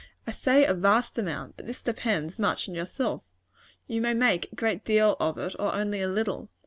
I 0.25 0.31
say 0.31 0.65
a 0.65 0.73
vast 0.73 1.19
amount; 1.19 1.57
but 1.57 1.67
this 1.67 1.79
depends 1.83 2.39
much 2.39 2.67
on 2.67 2.73
yourself. 2.73 3.21
You 3.85 4.01
may 4.01 4.15
make 4.15 4.51
a 4.51 4.55
great 4.55 4.83
deal 4.83 5.15
of 5.19 5.37
it, 5.37 5.55
or 5.59 5.75
only 5.75 6.01
a 6.01 6.07
little. 6.09 6.49